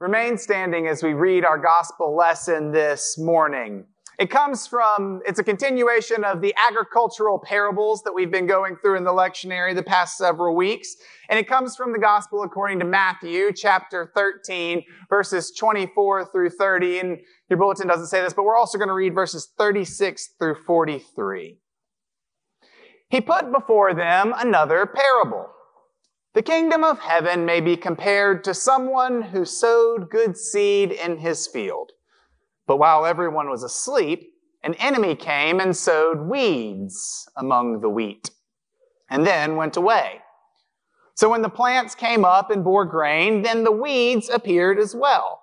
remain 0.00 0.38
standing 0.38 0.86
as 0.86 1.02
we 1.02 1.12
read 1.12 1.44
our 1.44 1.58
gospel 1.58 2.16
lesson 2.16 2.72
this 2.72 3.18
morning. 3.18 3.84
It 4.18 4.30
comes 4.30 4.66
from, 4.66 5.20
it's 5.26 5.38
a 5.38 5.44
continuation 5.44 6.24
of 6.24 6.40
the 6.40 6.54
agricultural 6.68 7.38
parables 7.38 8.02
that 8.04 8.12
we've 8.12 8.30
been 8.30 8.46
going 8.46 8.76
through 8.76 8.96
in 8.96 9.04
the 9.04 9.12
lectionary 9.12 9.74
the 9.74 9.82
past 9.82 10.16
several 10.16 10.56
weeks. 10.56 10.96
And 11.28 11.38
it 11.38 11.46
comes 11.46 11.76
from 11.76 11.92
the 11.92 11.98
gospel 11.98 12.42
according 12.42 12.78
to 12.78 12.86
Matthew 12.86 13.52
chapter 13.52 14.10
13, 14.14 14.82
verses 15.10 15.52
24 15.52 16.26
through 16.32 16.50
30. 16.50 16.98
And 16.98 17.18
your 17.50 17.58
bulletin 17.58 17.86
doesn't 17.86 18.06
say 18.06 18.22
this, 18.22 18.32
but 18.32 18.44
we're 18.44 18.56
also 18.56 18.78
going 18.78 18.88
to 18.88 18.94
read 18.94 19.14
verses 19.14 19.52
36 19.58 20.34
through 20.38 20.56
43. 20.66 21.58
He 23.10 23.20
put 23.20 23.52
before 23.52 23.92
them 23.92 24.32
another 24.36 24.86
parable. 24.86 25.46
The 26.32 26.42
kingdom 26.42 26.84
of 26.84 27.00
heaven 27.00 27.44
may 27.44 27.60
be 27.60 27.76
compared 27.76 28.44
to 28.44 28.54
someone 28.54 29.20
who 29.20 29.44
sowed 29.44 30.10
good 30.10 30.36
seed 30.36 30.92
in 30.92 31.18
his 31.18 31.48
field. 31.48 31.90
But 32.68 32.76
while 32.76 33.04
everyone 33.04 33.50
was 33.50 33.64
asleep, 33.64 34.32
an 34.62 34.74
enemy 34.74 35.16
came 35.16 35.58
and 35.58 35.76
sowed 35.76 36.20
weeds 36.20 37.28
among 37.36 37.80
the 37.80 37.88
wheat, 37.88 38.30
and 39.10 39.26
then 39.26 39.56
went 39.56 39.76
away. 39.76 40.20
So 41.14 41.28
when 41.28 41.42
the 41.42 41.48
plants 41.48 41.96
came 41.96 42.24
up 42.24 42.52
and 42.52 42.62
bore 42.62 42.84
grain, 42.84 43.42
then 43.42 43.64
the 43.64 43.72
weeds 43.72 44.28
appeared 44.28 44.78
as 44.78 44.94
well. 44.94 45.42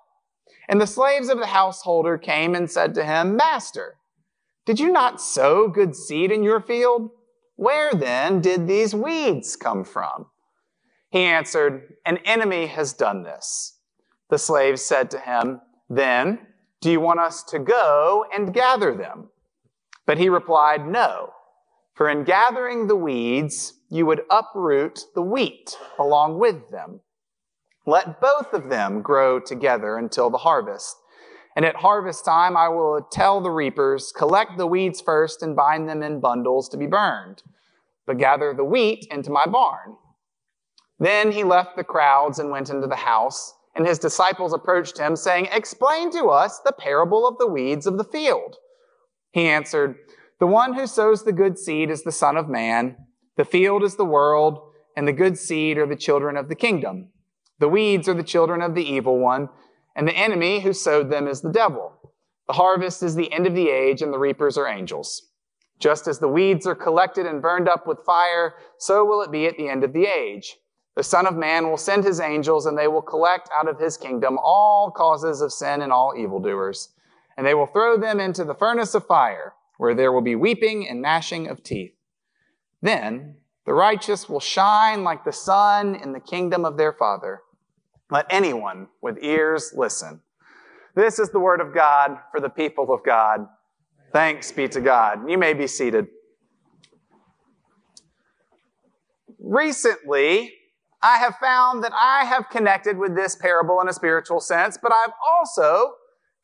And 0.70 0.80
the 0.80 0.86
slaves 0.86 1.28
of 1.28 1.38
the 1.38 1.46
householder 1.46 2.16
came 2.16 2.54
and 2.54 2.70
said 2.70 2.94
to 2.94 3.04
him, 3.04 3.36
Master, 3.36 3.96
did 4.64 4.80
you 4.80 4.90
not 4.90 5.20
sow 5.20 5.68
good 5.68 5.94
seed 5.94 6.32
in 6.32 6.42
your 6.42 6.60
field? 6.60 7.10
Where 7.56 7.92
then 7.92 8.40
did 8.40 8.66
these 8.66 8.94
weeds 8.94 9.54
come 9.54 9.84
from? 9.84 10.26
He 11.10 11.20
answered, 11.20 11.94
An 12.04 12.18
enemy 12.18 12.66
has 12.66 12.92
done 12.92 13.22
this. 13.22 13.78
The 14.30 14.38
slaves 14.38 14.82
said 14.82 15.10
to 15.12 15.18
him, 15.18 15.60
Then 15.88 16.46
do 16.80 16.90
you 16.90 17.00
want 17.00 17.20
us 17.20 17.42
to 17.44 17.58
go 17.58 18.26
and 18.34 18.54
gather 18.54 18.94
them? 18.94 19.30
But 20.06 20.18
he 20.18 20.28
replied, 20.28 20.86
No, 20.86 21.32
for 21.94 22.08
in 22.08 22.24
gathering 22.24 22.86
the 22.86 22.96
weeds, 22.96 23.74
you 23.90 24.06
would 24.06 24.22
uproot 24.30 25.00
the 25.14 25.22
wheat 25.22 25.76
along 25.98 26.38
with 26.38 26.70
them. 26.70 27.00
Let 27.86 28.20
both 28.20 28.52
of 28.52 28.68
them 28.68 29.00
grow 29.00 29.40
together 29.40 29.96
until 29.96 30.28
the 30.28 30.38
harvest. 30.38 30.96
And 31.56 31.64
at 31.64 31.76
harvest 31.76 32.24
time, 32.24 32.56
I 32.56 32.68
will 32.68 33.00
tell 33.10 33.40
the 33.40 33.50
reapers, 33.50 34.12
collect 34.12 34.58
the 34.58 34.66
weeds 34.66 35.00
first 35.00 35.42
and 35.42 35.56
bind 35.56 35.88
them 35.88 36.02
in 36.02 36.20
bundles 36.20 36.68
to 36.68 36.76
be 36.76 36.86
burned, 36.86 37.42
but 38.06 38.18
gather 38.18 38.54
the 38.54 38.62
wheat 38.62 39.06
into 39.10 39.30
my 39.30 39.46
barn. 39.46 39.96
Then 40.98 41.32
he 41.32 41.44
left 41.44 41.76
the 41.76 41.84
crowds 41.84 42.38
and 42.38 42.50
went 42.50 42.70
into 42.70 42.86
the 42.86 42.96
house. 42.96 43.54
And 43.74 43.86
his 43.86 43.98
disciples 43.98 44.52
approached 44.52 44.98
him, 44.98 45.14
saying, 45.14 45.48
Explain 45.52 46.10
to 46.12 46.30
us 46.30 46.60
the 46.64 46.72
parable 46.72 47.28
of 47.28 47.38
the 47.38 47.46
weeds 47.46 47.86
of 47.86 47.96
the 47.96 48.04
field. 48.04 48.56
He 49.30 49.46
answered, 49.46 49.96
The 50.40 50.46
one 50.48 50.74
who 50.74 50.86
sows 50.86 51.22
the 51.22 51.32
good 51.32 51.58
seed 51.58 51.90
is 51.90 52.02
the 52.02 52.10
Son 52.10 52.36
of 52.36 52.48
Man. 52.48 52.96
The 53.36 53.44
field 53.44 53.84
is 53.84 53.94
the 53.94 54.04
world, 54.04 54.72
and 54.96 55.06
the 55.06 55.12
good 55.12 55.38
seed 55.38 55.78
are 55.78 55.86
the 55.86 55.94
children 55.94 56.36
of 56.36 56.48
the 56.48 56.56
kingdom. 56.56 57.10
The 57.60 57.68
weeds 57.68 58.08
are 58.08 58.14
the 58.14 58.24
children 58.24 58.62
of 58.62 58.74
the 58.74 58.82
evil 58.82 59.18
one, 59.18 59.48
and 59.94 60.08
the 60.08 60.16
enemy 60.16 60.60
who 60.60 60.72
sowed 60.72 61.10
them 61.10 61.28
is 61.28 61.40
the 61.40 61.52
devil. 61.52 61.92
The 62.48 62.54
harvest 62.54 63.02
is 63.04 63.14
the 63.14 63.32
end 63.32 63.46
of 63.46 63.54
the 63.54 63.68
age, 63.68 64.02
and 64.02 64.12
the 64.12 64.18
reapers 64.18 64.58
are 64.58 64.66
angels. 64.66 65.28
Just 65.78 66.08
as 66.08 66.18
the 66.18 66.28
weeds 66.28 66.66
are 66.66 66.74
collected 66.74 67.26
and 67.26 67.42
burned 67.42 67.68
up 67.68 67.86
with 67.86 68.04
fire, 68.04 68.54
so 68.78 69.04
will 69.04 69.22
it 69.22 69.30
be 69.30 69.46
at 69.46 69.56
the 69.56 69.68
end 69.68 69.84
of 69.84 69.92
the 69.92 70.06
age. 70.06 70.56
The 70.98 71.04
Son 71.04 71.28
of 71.28 71.36
Man 71.36 71.70
will 71.70 71.76
send 71.76 72.02
his 72.02 72.18
angels, 72.18 72.66
and 72.66 72.76
they 72.76 72.88
will 72.88 73.02
collect 73.02 73.48
out 73.56 73.68
of 73.68 73.78
his 73.78 73.96
kingdom 73.96 74.36
all 74.36 74.90
causes 74.90 75.40
of 75.42 75.52
sin 75.52 75.82
and 75.82 75.92
all 75.92 76.12
evildoers. 76.18 76.88
And 77.36 77.46
they 77.46 77.54
will 77.54 77.68
throw 77.68 77.96
them 77.96 78.18
into 78.18 78.44
the 78.44 78.52
furnace 78.52 78.96
of 78.96 79.06
fire, 79.06 79.54
where 79.76 79.94
there 79.94 80.10
will 80.10 80.22
be 80.22 80.34
weeping 80.34 80.88
and 80.88 81.00
gnashing 81.00 81.46
of 81.46 81.62
teeth. 81.62 81.94
Then 82.82 83.36
the 83.64 83.74
righteous 83.74 84.28
will 84.28 84.40
shine 84.40 85.04
like 85.04 85.24
the 85.24 85.30
sun 85.30 85.94
in 85.94 86.10
the 86.10 86.18
kingdom 86.18 86.64
of 86.64 86.76
their 86.76 86.92
Father. 86.92 87.42
Let 88.10 88.26
anyone 88.28 88.88
with 89.00 89.22
ears 89.22 89.72
listen. 89.76 90.20
This 90.96 91.20
is 91.20 91.30
the 91.30 91.38
word 91.38 91.60
of 91.60 91.72
God 91.72 92.18
for 92.32 92.40
the 92.40 92.50
people 92.50 92.92
of 92.92 93.04
God. 93.04 93.46
Thanks 94.12 94.50
be 94.50 94.66
to 94.66 94.80
God. 94.80 95.30
You 95.30 95.38
may 95.38 95.54
be 95.54 95.68
seated. 95.68 96.08
Recently, 99.38 100.54
I 101.02 101.18
have 101.18 101.36
found 101.36 101.84
that 101.84 101.92
I 101.94 102.24
have 102.24 102.50
connected 102.50 102.98
with 102.98 103.14
this 103.14 103.36
parable 103.36 103.80
in 103.80 103.88
a 103.88 103.92
spiritual 103.92 104.40
sense, 104.40 104.76
but 104.80 104.92
I've 104.92 105.12
also 105.30 105.92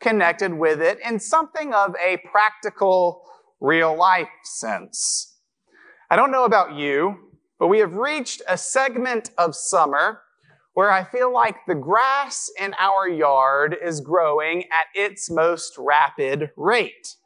connected 0.00 0.54
with 0.54 0.80
it 0.80 0.98
in 1.04 1.18
something 1.18 1.74
of 1.74 1.94
a 2.04 2.18
practical, 2.30 3.22
real 3.60 3.96
life 3.96 4.28
sense. 4.44 5.38
I 6.08 6.16
don't 6.16 6.30
know 6.30 6.44
about 6.44 6.74
you, 6.74 7.32
but 7.58 7.66
we 7.66 7.80
have 7.80 7.94
reached 7.94 8.42
a 8.48 8.56
segment 8.56 9.30
of 9.38 9.56
summer 9.56 10.20
where 10.74 10.90
I 10.90 11.04
feel 11.04 11.32
like 11.32 11.56
the 11.66 11.74
grass 11.74 12.48
in 12.60 12.74
our 12.78 13.08
yard 13.08 13.76
is 13.82 14.00
growing 14.00 14.64
at 14.64 14.86
its 14.94 15.30
most 15.30 15.74
rapid 15.78 16.50
rate, 16.56 17.16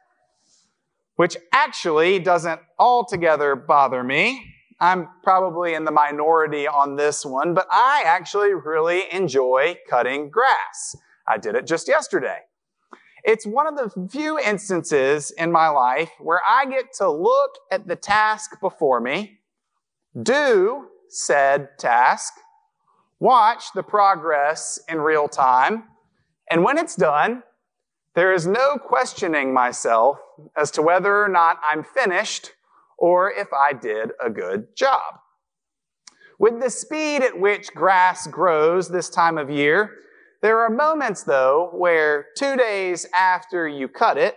which 1.16 1.37
actually 1.53 2.21
doesn't 2.21 2.60
altogether 2.78 3.55
bother 3.55 4.03
me 4.03 4.55
I'm 4.81 5.09
probably 5.22 5.75
in 5.75 5.84
the 5.84 5.91
minority 5.91 6.69
on 6.69 6.97
this 6.97 7.27
one, 7.27 7.53
but 7.53 7.66
I 7.71 8.03
actually 8.06 8.55
really 8.55 9.03
enjoy 9.12 9.77
cutting 9.89 10.31
grass. 10.31 10.97
I 11.27 11.37
did 11.37 11.56
it 11.56 11.66
just 11.66 11.89
yesterday. 11.89 12.39
It's 13.25 13.44
one 13.44 13.66
of 13.66 13.77
the 13.77 14.09
few 14.09 14.39
instances 14.39 15.33
in 15.33 15.50
my 15.50 15.69
life 15.69 16.11
where 16.21 16.41
I 16.49 16.65
get 16.66 16.93
to 16.94 17.11
look 17.11 17.59
at 17.71 17.89
the 17.89 17.97
task 17.97 18.61
before 18.61 19.00
me, 19.00 19.41
do 20.22 20.87
said 21.09 21.71
task, 21.78 22.34
watch 23.19 23.72
the 23.75 23.83
progress 23.83 24.78
in 24.89 25.00
real 25.00 25.27
time, 25.27 25.84
and 26.50 26.62
when 26.62 26.78
it's 26.78 26.95
done, 26.95 27.43
there 28.15 28.33
is 28.33 28.47
no 28.47 28.78
questioning 28.78 29.53
myself 29.53 30.19
as 30.56 30.71
to 30.72 30.83
whether 30.83 31.22
or 31.22 31.28
not 31.28 31.59
I'm 31.69 31.83
finished 31.83 32.53
or 32.98 33.31
if 33.31 33.48
I 33.53 33.72
did 33.72 34.10
a 34.22 34.28
good 34.28 34.76
job. 34.76 35.20
With 36.38 36.60
the 36.60 36.70
speed 36.70 37.22
at 37.22 37.38
which 37.38 37.72
grass 37.75 38.26
grows 38.26 38.88
this 38.88 39.09
time 39.09 39.38
of 39.38 39.50
year, 39.50 39.91
there 40.42 40.60
are 40.60 40.70
moments 40.70 41.22
though 41.22 41.70
where 41.72 42.26
two 42.36 42.56
days 42.56 43.06
after 43.16 43.66
you 43.66 43.88
cut 43.88 44.19
it, 44.19 44.36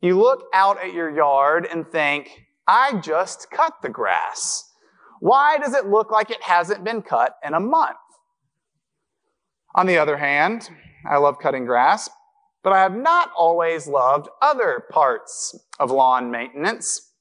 you 0.00 0.18
look 0.20 0.44
out 0.52 0.82
at 0.82 0.92
your 0.92 1.14
yard 1.14 1.66
and 1.70 1.86
think, 1.86 2.46
I 2.66 3.00
just 3.00 3.50
cut 3.50 3.74
the 3.82 3.88
grass. 3.88 4.68
Why 5.20 5.56
does 5.58 5.74
it 5.74 5.86
look 5.86 6.10
like 6.10 6.30
it 6.30 6.42
hasn't 6.42 6.84
been 6.84 7.02
cut 7.02 7.36
in 7.44 7.54
a 7.54 7.60
month? 7.60 7.96
On 9.74 9.86
the 9.86 9.98
other 9.98 10.16
hand, 10.16 10.68
I 11.08 11.16
love 11.16 11.38
cutting 11.38 11.64
grass, 11.64 12.10
but 12.62 12.72
I 12.72 12.80
have 12.80 12.94
not 12.94 13.30
always 13.36 13.86
loved 13.86 14.28
other 14.42 14.84
parts 14.90 15.58
of 15.78 15.90
lawn 15.90 16.30
maintenance. 16.30 17.11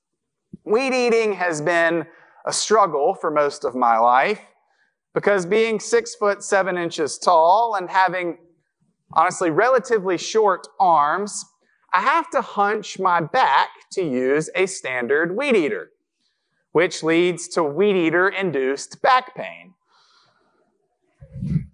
Weed 0.63 0.93
eating 0.93 1.33
has 1.33 1.61
been 1.61 2.05
a 2.45 2.53
struggle 2.53 3.15
for 3.15 3.31
most 3.31 3.63
of 3.63 3.75
my 3.75 3.97
life 3.97 4.41
because 5.13 5.45
being 5.45 5.79
six 5.79 6.15
foot 6.15 6.43
seven 6.43 6.77
inches 6.77 7.17
tall 7.17 7.75
and 7.75 7.89
having 7.89 8.37
honestly 9.13 9.49
relatively 9.49 10.17
short 10.17 10.67
arms, 10.79 11.45
I 11.93 12.01
have 12.01 12.29
to 12.31 12.41
hunch 12.41 12.99
my 12.99 13.21
back 13.21 13.69
to 13.93 14.03
use 14.03 14.49
a 14.55 14.65
standard 14.65 15.35
weed 15.35 15.55
eater, 15.55 15.91
which 16.71 17.03
leads 17.03 17.47
to 17.49 17.63
weed 17.63 17.95
eater 17.95 18.29
induced 18.29 19.01
back 19.01 19.35
pain. 19.35 19.73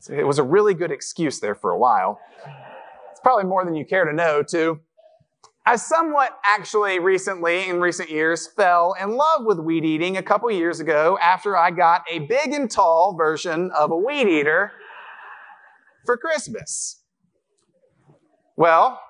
It 0.09 0.25
was 0.25 0.39
a 0.39 0.43
really 0.43 0.73
good 0.73 0.91
excuse 0.91 1.39
there 1.39 1.55
for 1.55 1.71
a 1.71 1.77
while. 1.77 2.19
It's 3.11 3.19
probably 3.19 3.43
more 3.43 3.65
than 3.65 3.75
you 3.75 3.85
care 3.85 4.05
to 4.05 4.13
know, 4.13 4.41
too. 4.41 4.79
I 5.67 5.75
somewhat 5.75 6.39
actually 6.45 6.97
recently, 6.99 7.67
in 7.67 7.81
recent 7.81 8.09
years, 8.09 8.47
fell 8.47 8.95
in 9.01 9.17
love 9.17 9.43
with 9.43 9.59
weed 9.59 9.83
eating 9.83 10.15
a 10.15 10.23
couple 10.23 10.49
years 10.49 10.79
ago 10.79 11.19
after 11.21 11.57
I 11.57 11.71
got 11.71 12.05
a 12.09 12.19
big 12.19 12.53
and 12.53 12.71
tall 12.71 13.17
version 13.17 13.69
of 13.71 13.91
a 13.91 13.97
weed 13.97 14.29
eater 14.29 14.71
for 16.05 16.15
Christmas. 16.15 17.03
Well, 18.55 19.01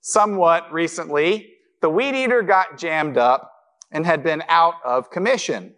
somewhat 0.00 0.72
recently, 0.72 1.50
the 1.82 1.90
weed 1.90 2.14
eater 2.14 2.40
got 2.40 2.78
jammed 2.78 3.18
up 3.18 3.52
and 3.90 4.06
had 4.06 4.22
been 4.22 4.42
out 4.48 4.76
of 4.86 5.10
commission. 5.10 5.74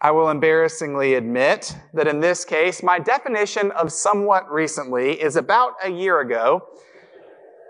I 0.00 0.12
will 0.12 0.30
embarrassingly 0.30 1.16
admit 1.16 1.76
that 1.92 2.08
in 2.08 2.20
this 2.20 2.46
case, 2.46 2.82
my 2.82 2.98
definition 2.98 3.72
of 3.72 3.92
somewhat 3.92 4.50
recently 4.50 5.20
is 5.20 5.36
about 5.36 5.74
a 5.84 5.90
year 5.90 6.20
ago 6.20 6.62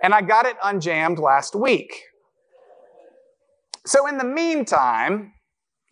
and 0.04 0.12
I 0.12 0.20
got 0.20 0.44
it 0.44 0.60
unjammed 0.60 1.18
last 1.18 1.54
week. 1.54 2.02
So 3.86 4.06
in 4.06 4.18
the 4.18 4.24
meantime, 4.24 5.32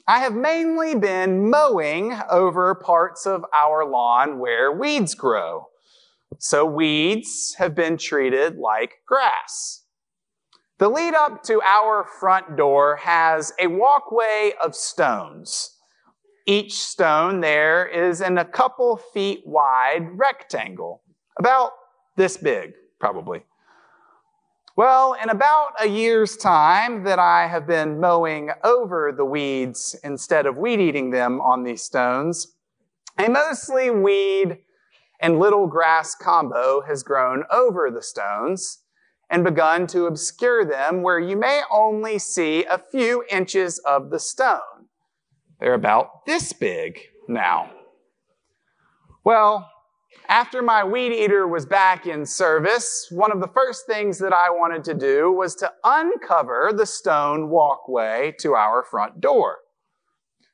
I 0.06 0.19
have 0.19 0.35
mainly 0.35 0.94
been 0.94 1.49
mowing 1.49 2.14
over 2.31 2.75
parts 2.75 3.26
of 3.26 3.43
our 3.56 3.87
lawn 3.87 4.38
where 4.38 4.70
weeds 4.70 5.14
grow. 5.14 5.69
So 6.38 6.67
weeds 6.67 7.55
have 7.56 7.75
been 7.75 7.97
treated 7.97 8.59
like 8.59 8.97
grass. 9.06 9.85
The 10.79 10.91
lead 10.91 11.15
up 11.15 11.43
to 11.44 11.62
our 11.62 12.05
front 12.05 12.55
door 12.55 12.97
has 12.97 13.55
a 13.58 13.67
walkway 13.67 14.53
of 14.62 14.75
stones. 14.75 15.75
Each 16.47 16.75
stone 16.75 17.41
there 17.41 17.87
is 17.87 18.20
in 18.20 18.37
a 18.37 18.44
couple 18.44 18.99
feet 19.15 19.41
wide 19.47 20.06
rectangle, 20.19 21.03
about 21.38 21.70
this 22.19 22.37
big, 22.37 22.73
probably. 23.00 23.44
Well, 24.74 25.14
in 25.22 25.28
about 25.28 25.74
a 25.80 25.86
year's 25.86 26.34
time 26.38 27.04
that 27.04 27.19
I 27.19 27.46
have 27.46 27.66
been 27.66 28.00
mowing 28.00 28.50
over 28.64 29.12
the 29.14 29.24
weeds 29.24 29.94
instead 30.02 30.46
of 30.46 30.56
weed 30.56 30.80
eating 30.80 31.10
them 31.10 31.42
on 31.42 31.62
these 31.62 31.82
stones, 31.82 32.54
a 33.19 33.28
mostly 33.28 33.90
weed 33.90 34.60
and 35.20 35.38
little 35.38 35.66
grass 35.66 36.14
combo 36.14 36.80
has 36.86 37.02
grown 37.02 37.44
over 37.50 37.90
the 37.90 38.00
stones 38.00 38.78
and 39.28 39.44
begun 39.44 39.86
to 39.88 40.06
obscure 40.06 40.64
them 40.64 41.02
where 41.02 41.20
you 41.20 41.36
may 41.36 41.60
only 41.70 42.19
see 42.19 42.64
a 42.64 42.78
few 42.78 43.24
inches 43.30 43.78
of 43.80 44.08
the 44.08 44.19
stone. 44.19 44.88
They're 45.60 45.74
about 45.74 46.24
this 46.24 46.54
big 46.54 46.98
now. 47.28 47.70
Well, 49.22 49.70
after 50.29 50.62
my 50.62 50.82
weed 50.82 51.12
eater 51.12 51.47
was 51.47 51.67
back 51.67 52.06
in 52.06 52.25
service, 52.25 53.09
one 53.11 53.32
of 53.32 53.41
the 53.41 53.49
first 53.49 53.87
things 53.87 54.19
that 54.19 54.32
I 54.32 54.50
wanted 54.50 54.85
to 54.85 54.94
do 54.94 55.31
was 55.31 55.55
to 55.56 55.70
uncover 55.85 56.73
the 56.75 56.87
stone 56.87 57.50
walkway 57.50 58.35
to 58.41 58.55
our 58.55 58.82
front 58.82 59.20
door. 59.20 59.59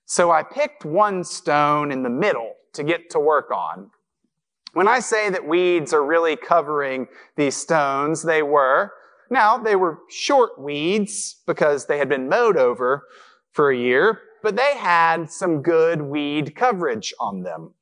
So 0.05 0.31
I 0.31 0.43
picked 0.43 0.85
one 0.85 1.23
stone 1.23 1.93
in 1.93 2.03
the 2.03 2.11
middle 2.11 2.55
to 2.73 2.83
get 2.83 3.11
to 3.11 3.21
work 3.21 3.51
on. 3.51 3.91
When 4.73 4.89
I 4.89 5.01
say 5.01 5.31
that 5.31 5.47
weeds 5.47 5.93
are 5.93 6.05
really 6.05 6.35
covering 6.35 7.07
these 7.37 7.57
stones, 7.57 8.23
they 8.23 8.43
were. 8.43 8.93
Now, 9.31 9.59
they 9.59 9.77
were 9.77 9.99
short 10.09 10.59
weeds 10.61 11.43
because 11.47 11.87
they 11.87 11.99
had 11.99 12.09
been 12.09 12.29
mowed 12.29 12.57
over 12.57 13.05
for 13.53 13.71
a 13.71 13.77
year, 13.77 14.23
but 14.43 14.57
they 14.57 14.77
had 14.77 15.31
some 15.31 15.63
good 15.63 16.01
weed 16.01 16.55
coverage 16.57 17.13
on 17.21 17.43
them. 17.43 17.75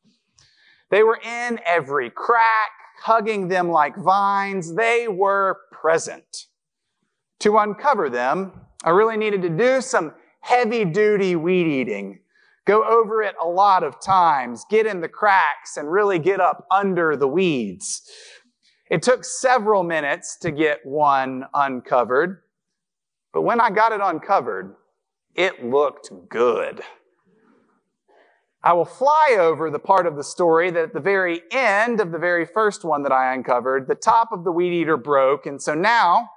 They 0.90 1.02
were 1.02 1.18
in 1.24 1.60
every 1.66 2.10
crack, 2.10 2.70
hugging 3.02 3.48
them 3.48 3.70
like 3.70 3.96
vines. 3.96 4.74
They 4.74 5.08
were 5.08 5.58
present. 5.72 6.46
To 7.40 7.58
uncover 7.58 8.08
them, 8.08 8.52
I 8.84 8.90
really 8.90 9.16
needed 9.16 9.42
to 9.42 9.48
do 9.48 9.80
some 9.80 10.14
heavy 10.40 10.84
duty 10.84 11.36
weed 11.36 11.66
eating. 11.66 12.20
Go 12.66 12.84
over 12.84 13.22
it 13.22 13.34
a 13.40 13.46
lot 13.46 13.84
of 13.84 14.00
times, 14.00 14.64
get 14.70 14.86
in 14.86 15.00
the 15.00 15.08
cracks, 15.08 15.76
and 15.76 15.90
really 15.90 16.18
get 16.18 16.40
up 16.40 16.66
under 16.70 17.16
the 17.16 17.28
weeds. 17.28 18.02
It 18.90 19.02
took 19.02 19.24
several 19.24 19.82
minutes 19.82 20.36
to 20.42 20.50
get 20.50 20.80
one 20.84 21.44
uncovered, 21.54 22.42
but 23.32 23.42
when 23.42 23.60
I 23.60 23.70
got 23.70 23.92
it 23.92 24.00
uncovered, 24.02 24.74
it 25.34 25.64
looked 25.64 26.10
good. 26.28 26.82
I 28.66 28.72
will 28.72 28.84
fly 28.84 29.36
over 29.38 29.70
the 29.70 29.78
part 29.78 30.08
of 30.08 30.16
the 30.16 30.24
story 30.24 30.72
that 30.72 30.82
at 30.82 30.92
the 30.92 30.98
very 30.98 31.42
end 31.52 32.00
of 32.00 32.10
the 32.10 32.18
very 32.18 32.44
first 32.44 32.82
one 32.82 33.04
that 33.04 33.12
I 33.12 33.32
uncovered, 33.32 33.86
the 33.86 33.94
top 33.94 34.32
of 34.32 34.42
the 34.42 34.50
weed 34.50 34.72
eater 34.72 34.96
broke. 34.96 35.46
And 35.46 35.62
so 35.62 35.72
now 35.72 36.30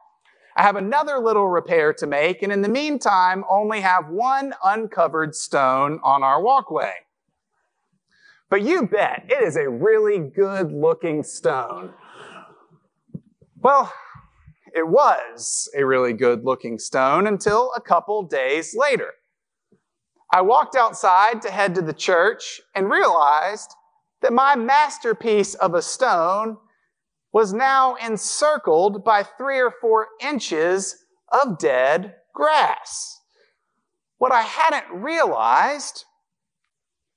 I 0.55 0.61
have 0.61 0.75
another 0.75 1.17
little 1.17 1.47
repair 1.47 1.91
to 1.93 2.05
make. 2.05 2.43
And 2.43 2.51
in 2.51 2.61
the 2.61 2.69
meantime, 2.69 3.43
only 3.49 3.81
have 3.81 4.09
one 4.09 4.53
uncovered 4.63 5.33
stone 5.33 5.99
on 6.03 6.21
our 6.21 6.39
walkway. 6.39 6.93
But 8.47 8.61
you 8.61 8.85
bet 8.85 9.25
it 9.27 9.41
is 9.41 9.55
a 9.55 9.67
really 9.67 10.19
good 10.19 10.71
looking 10.71 11.23
stone. 11.23 11.95
Well, 13.57 13.91
it 14.75 14.87
was 14.87 15.67
a 15.75 15.83
really 15.83 16.13
good 16.13 16.45
looking 16.45 16.77
stone 16.77 17.25
until 17.25 17.71
a 17.75 17.81
couple 17.81 18.21
days 18.21 18.75
later. 18.77 19.13
I 20.31 20.41
walked 20.41 20.75
outside 20.75 21.41
to 21.41 21.51
head 21.51 21.75
to 21.75 21.81
the 21.81 21.93
church 21.93 22.61
and 22.75 22.89
realized 22.89 23.73
that 24.21 24.33
my 24.33 24.55
masterpiece 24.55 25.55
of 25.55 25.73
a 25.73 25.81
stone 25.81 26.57
was 27.31 27.53
now 27.53 27.95
encircled 27.95 29.03
by 29.03 29.23
three 29.23 29.59
or 29.59 29.71
four 29.81 30.07
inches 30.21 31.05
of 31.31 31.57
dead 31.57 32.15
grass. 32.33 33.21
What 34.17 34.31
I 34.31 34.41
hadn't 34.41 35.01
realized 35.01 36.05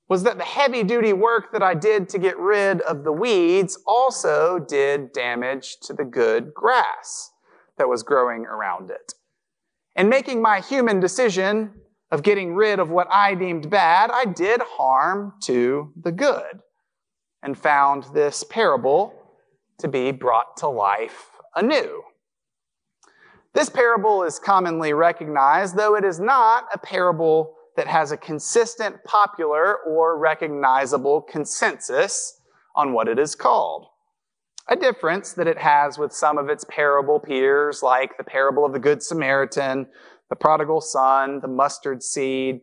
was 0.07 0.23
that 0.23 0.37
the 0.37 0.43
heavy 0.43 0.83
duty 0.83 1.13
work 1.13 1.51
that 1.51 1.63
I 1.63 1.73
did 1.73 2.09
to 2.09 2.19
get 2.19 2.37
rid 2.37 2.81
of 2.81 3.03
the 3.03 3.11
weeds 3.11 3.77
also 3.87 4.59
did 4.59 5.11
damage 5.11 5.77
to 5.83 5.93
the 5.93 6.05
good 6.05 6.53
grass 6.53 7.31
that 7.77 7.89
was 7.89 8.03
growing 8.03 8.45
around 8.45 8.91
it. 8.91 9.13
In 9.95 10.09
making 10.09 10.41
my 10.41 10.59
human 10.59 10.99
decision 10.99 11.73
of 12.13 12.21
getting 12.21 12.53
rid 12.53 12.77
of 12.77 12.91
what 12.91 13.07
I 13.11 13.33
deemed 13.33 13.71
bad, 13.71 14.11
I 14.11 14.25
did 14.25 14.61
harm 14.61 15.33
to 15.45 15.91
the 15.99 16.11
good 16.11 16.59
and 17.41 17.57
found 17.57 18.05
this 18.13 18.43
parable 18.43 19.15
to 19.79 19.87
be 19.87 20.11
brought 20.11 20.55
to 20.57 20.67
life 20.67 21.31
anew. 21.55 22.03
This 23.55 23.67
parable 23.67 24.21
is 24.21 24.37
commonly 24.37 24.93
recognized, 24.93 25.75
though 25.75 25.95
it 25.95 26.03
is 26.03 26.19
not 26.19 26.67
a 26.71 26.77
parable 26.77 27.55
that 27.77 27.87
has 27.87 28.11
a 28.11 28.17
consistent, 28.17 29.03
popular, 29.05 29.77
or 29.77 30.19
recognizable 30.19 31.19
consensus 31.23 32.39
on 32.75 32.93
what 32.93 33.07
it 33.07 33.17
is 33.17 33.33
called. 33.33 33.87
A 34.67 34.75
difference 34.75 35.33
that 35.33 35.47
it 35.47 35.57
has 35.57 35.97
with 35.97 36.13
some 36.13 36.37
of 36.37 36.47
its 36.47 36.63
parable 36.69 37.19
peers, 37.19 37.81
like 37.81 38.17
the 38.17 38.23
parable 38.23 38.65
of 38.65 38.71
the 38.71 38.77
Good 38.77 39.01
Samaritan 39.01 39.87
the 40.33 40.37
prodigal 40.37 40.81
son, 40.81 41.39
the 41.41 41.47
mustard 41.47 42.01
seed. 42.01 42.61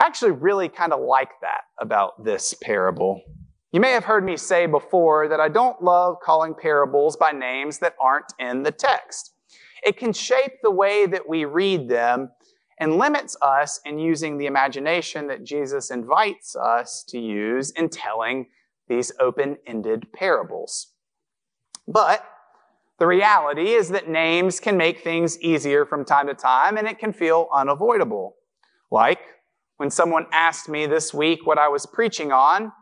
I 0.00 0.04
actually 0.04 0.32
really 0.32 0.68
kind 0.68 0.92
of 0.92 0.98
like 0.98 1.30
that 1.40 1.60
about 1.78 2.24
this 2.24 2.54
parable. 2.60 3.22
You 3.70 3.78
may 3.78 3.92
have 3.92 4.02
heard 4.02 4.24
me 4.24 4.36
say 4.36 4.66
before 4.66 5.28
that 5.28 5.38
I 5.38 5.48
don't 5.48 5.80
love 5.80 6.16
calling 6.20 6.56
parables 6.60 7.16
by 7.16 7.30
names 7.30 7.78
that 7.78 7.94
aren't 8.00 8.32
in 8.40 8.64
the 8.64 8.72
text. 8.72 9.32
It 9.86 9.96
can 9.96 10.12
shape 10.12 10.54
the 10.60 10.72
way 10.72 11.06
that 11.06 11.28
we 11.28 11.44
read 11.44 11.88
them 11.88 12.30
and 12.80 12.98
limits 12.98 13.36
us 13.40 13.78
in 13.84 14.00
using 14.00 14.36
the 14.36 14.46
imagination 14.46 15.28
that 15.28 15.44
Jesus 15.44 15.92
invites 15.92 16.56
us 16.56 17.04
to 17.10 17.18
use 17.20 17.70
in 17.70 17.90
telling 17.90 18.48
these 18.88 19.12
open 19.20 19.56
ended 19.68 20.08
parables. 20.12 20.88
But 21.86 22.28
the 22.98 23.06
reality 23.06 23.70
is 23.70 23.88
that 23.88 24.08
names 24.08 24.60
can 24.60 24.76
make 24.76 25.00
things 25.00 25.40
easier 25.40 25.84
from 25.84 26.04
time 26.04 26.26
to 26.28 26.34
time 26.34 26.76
and 26.76 26.86
it 26.86 26.98
can 26.98 27.12
feel 27.12 27.48
unavoidable. 27.52 28.36
Like 28.90 29.20
when 29.78 29.90
someone 29.90 30.26
asked 30.32 30.68
me 30.68 30.86
this 30.86 31.12
week 31.12 31.46
what 31.46 31.58
I 31.58 31.68
was 31.68 31.86
preaching 31.86 32.30
on, 32.30 32.72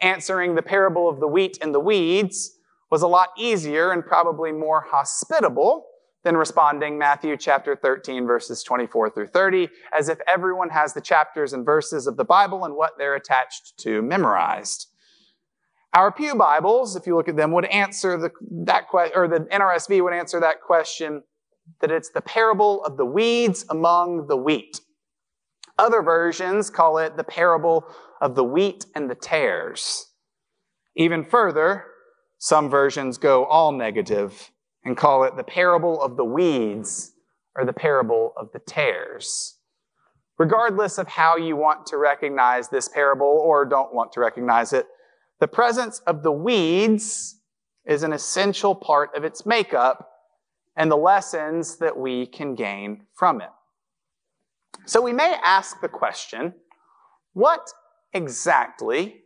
answering 0.00 0.54
the 0.54 0.62
parable 0.62 1.08
of 1.08 1.20
the 1.20 1.28
wheat 1.28 1.58
and 1.62 1.74
the 1.74 1.80
weeds 1.80 2.58
was 2.90 3.02
a 3.02 3.08
lot 3.08 3.30
easier 3.38 3.92
and 3.92 4.04
probably 4.04 4.52
more 4.52 4.84
hospitable 4.86 5.86
than 6.24 6.36
responding 6.36 6.98
Matthew 6.98 7.36
chapter 7.36 7.76
13 7.76 8.26
verses 8.26 8.62
24 8.62 9.10
through 9.10 9.28
30 9.28 9.68
as 9.96 10.08
if 10.08 10.18
everyone 10.32 10.70
has 10.70 10.94
the 10.94 11.00
chapters 11.00 11.52
and 11.52 11.64
verses 11.64 12.06
of 12.06 12.16
the 12.16 12.24
Bible 12.24 12.64
and 12.64 12.74
what 12.74 12.92
they're 12.98 13.14
attached 13.14 13.74
to 13.78 14.02
memorized. 14.02 14.88
Our 15.94 16.10
Pew 16.10 16.34
Bibles, 16.34 16.96
if 16.96 17.06
you 17.06 17.14
look 17.14 17.28
at 17.28 17.36
them, 17.36 17.52
would 17.52 17.66
answer 17.66 18.18
the, 18.18 18.32
that 18.64 18.88
question, 18.88 19.16
or 19.16 19.28
the 19.28 19.46
NRSV 19.52 20.02
would 20.02 20.12
answer 20.12 20.40
that 20.40 20.60
question 20.60 21.22
that 21.80 21.92
it's 21.92 22.10
the 22.10 22.20
parable 22.20 22.84
of 22.84 22.96
the 22.96 23.04
weeds 23.04 23.64
among 23.70 24.26
the 24.26 24.36
wheat. 24.36 24.80
Other 25.78 26.02
versions 26.02 26.68
call 26.68 26.98
it 26.98 27.16
the 27.16 27.22
parable 27.22 27.84
of 28.20 28.34
the 28.34 28.42
wheat 28.42 28.86
and 28.96 29.08
the 29.08 29.14
tares. 29.14 30.10
Even 30.96 31.22
further, 31.22 31.84
some 32.38 32.68
versions 32.68 33.16
go 33.16 33.44
all 33.44 33.70
negative 33.70 34.50
and 34.84 34.96
call 34.96 35.22
it 35.22 35.36
the 35.36 35.44
parable 35.44 36.02
of 36.02 36.16
the 36.16 36.24
weeds 36.24 37.12
or 37.54 37.64
the 37.64 37.72
parable 37.72 38.32
of 38.36 38.48
the 38.52 38.58
tares. 38.58 39.58
Regardless 40.38 40.98
of 40.98 41.06
how 41.06 41.36
you 41.36 41.54
want 41.54 41.86
to 41.86 41.98
recognize 41.98 42.68
this 42.68 42.88
parable 42.88 43.40
or 43.44 43.64
don't 43.64 43.94
want 43.94 44.12
to 44.12 44.20
recognize 44.20 44.72
it, 44.72 44.86
the 45.44 45.48
presence 45.48 45.98
of 46.06 46.22
the 46.22 46.32
weeds 46.32 47.36
is 47.84 48.02
an 48.02 48.14
essential 48.14 48.74
part 48.74 49.14
of 49.14 49.24
its 49.24 49.44
makeup 49.44 50.10
and 50.74 50.90
the 50.90 50.96
lessons 50.96 51.76
that 51.76 51.94
we 51.94 52.24
can 52.24 52.54
gain 52.54 53.02
from 53.12 53.42
it. 53.42 53.50
So 54.86 55.02
we 55.02 55.12
may 55.12 55.36
ask 55.44 55.82
the 55.82 55.88
question, 55.88 56.54
what 57.34 57.70
exactly 58.14 59.20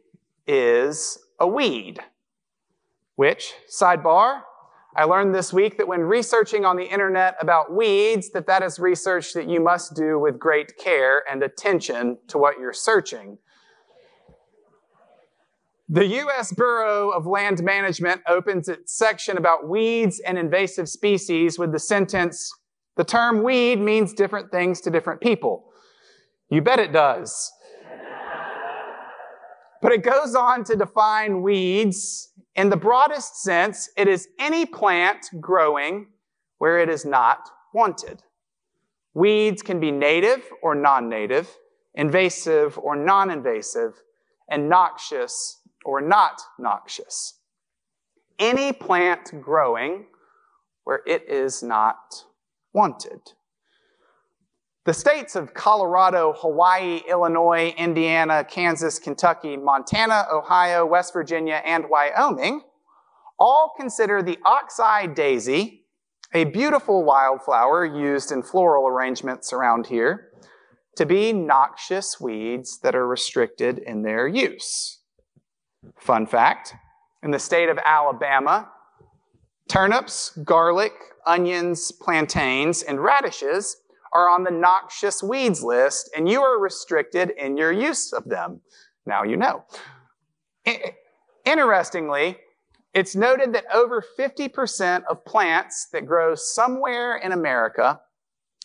is 0.44 1.20
a 1.38 1.46
weed? 1.46 2.00
Which, 3.14 3.52
sidebar, 3.72 4.42
I 4.96 5.04
learned 5.04 5.32
this 5.32 5.52
week 5.52 5.78
that 5.78 5.87
when 5.87 6.00
researching 6.00 6.64
on 6.64 6.76
the 6.76 6.90
internet 6.92 7.37
about 7.40 7.72
weeds, 7.72 8.30
that 8.30 8.48
that 8.48 8.64
is 8.64 8.80
research 8.80 9.34
that 9.34 9.48
you 9.48 9.60
must 9.60 9.94
do 9.94 10.18
with 10.18 10.37
great 10.37 10.76
care 10.78 11.22
and 11.30 11.44
attention 11.44 12.18
to 12.26 12.38
what 12.38 12.58
you're 12.58 12.72
searching. 12.72 13.38
The 15.90 16.07
U.S. 16.07 16.52
Bureau 16.52 17.11
of 17.11 17.26
Land 17.26 17.62
Management 17.62 18.21
opens 18.28 18.68
its 18.68 18.95
section 18.95 19.38
about 19.38 19.68
weeds 19.68 20.21
and 20.21 20.37
invasive 20.37 20.88
species 20.88 21.59
with 21.59 21.73
the 21.73 21.78
sentence, 21.78 22.52
the 22.97 23.04
term 23.04 23.42
weed 23.42 23.80
means 23.80 24.12
different 24.12 24.50
things 24.50 24.83
to 24.83 24.90
different 24.90 25.21
people. 25.21 25.71
You 26.50 26.61
bet 26.61 26.78
it 26.78 26.92
does. 26.92 27.50
but 29.80 29.92
it 29.92 30.02
goes 30.02 30.35
on 30.35 30.62
to 30.64 30.76
define 30.76 31.40
weeds 31.40 32.33
in 32.59 32.71
the 32.71 32.76
broadest 32.76 33.40
sense, 33.40 33.88
it 33.97 34.09
is 34.09 34.26
any 34.40 34.66
plant 34.66 35.30
growing 35.40 36.09
where 36.59 36.80
it 36.80 36.88
is 36.88 37.04
not 37.04 37.49
wanted. 37.73 38.21
Weeds 39.14 39.62
can 39.62 39.78
be 39.78 39.92
native 39.92 40.42
or 40.61 40.75
non-native, 40.75 41.49
invasive 41.95 42.76
or 42.76 42.97
non-invasive, 42.97 43.95
and 44.50 44.68
noxious 44.68 45.57
or 45.88 46.02
not 46.02 46.42
noxious. 46.59 47.38
Any 48.38 48.75
plant 48.75 49.33
growing 49.40 50.04
where 50.85 51.00
it 51.07 51.25
is 51.26 51.62
not 51.62 52.25
wanted. 52.75 53.33
The 54.85 54.92
states 54.92 55.35
of 55.35 55.54
Colorado, 55.54 56.35
Hawaii, 56.37 57.00
Illinois, 57.09 57.75
Indiana, 57.78 58.45
Kansas, 58.45 58.99
Kentucky, 58.99 59.57
Montana, 59.57 60.26
Ohio, 60.30 60.85
West 60.85 61.14
Virginia, 61.14 61.62
and 61.64 61.87
Wyoming 61.88 62.61
all 63.38 63.73
consider 63.75 64.23
the 64.23 64.38
oxeye 64.45 65.07
daisy, 65.07 65.85
a 66.35 66.45
beautiful 66.45 67.02
wildflower 67.02 67.87
used 67.87 68.30
in 68.30 68.42
floral 68.42 68.87
arrangements 68.87 69.54
around 69.54 69.87
here, 69.87 70.33
to 70.97 71.07
be 71.07 71.33
noxious 71.33 72.21
weeds 72.21 72.78
that 72.80 72.95
are 72.95 73.07
restricted 73.07 73.78
in 73.78 74.02
their 74.02 74.26
use. 74.28 74.98
Fun 76.00 76.26
fact 76.26 76.75
in 77.23 77.31
the 77.31 77.38
state 77.38 77.69
of 77.69 77.78
Alabama, 77.85 78.69
turnips, 79.69 80.31
garlic, 80.45 80.93
onions, 81.26 81.93
plantains, 81.93 82.83
and 82.83 83.02
radishes 83.02 83.76
are 84.12 84.31
on 84.31 84.45
the 84.45 84.50
noxious 84.50 85.23
weeds 85.23 85.62
list, 85.62 86.11
and 86.17 86.28
you 86.28 86.40
are 86.40 86.59
restricted 86.59 87.31
in 87.31 87.57
your 87.57 87.73
use 87.73 88.12
of 88.12 88.25
them. 88.25 88.61
Now 89.05 89.23
you 89.25 89.37
know. 89.37 89.64
Interestingly, 91.45 92.38
it's 92.95 93.14
noted 93.14 93.52
that 93.52 93.64
over 93.73 94.02
50% 94.19 95.05
of 95.11 95.25
plants 95.25 95.88
that 95.93 96.07
grow 96.07 96.35
somewhere 96.35 97.17
in 97.17 97.33
America 97.33 98.00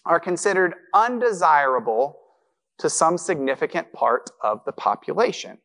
are 0.06 0.20
considered 0.20 0.76
undesirable 0.94 2.20
to 2.80 2.90
some 2.90 3.18
significant 3.18 3.92
part 3.94 4.30
of 4.42 4.64
the 4.66 4.72
population. 4.72 5.58